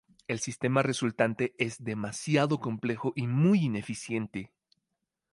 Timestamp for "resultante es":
0.81-1.83